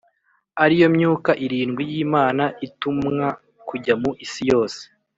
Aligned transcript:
ari 0.63 0.75
yo 0.81 0.87
Myuka 0.95 1.31
irindwi 1.45 1.83
y’Imana 1.91 2.43
itumwa 2.67 3.27
kujya 3.67 3.93
mu 4.01 4.11
isi 4.25 4.41
yose. 4.51 4.81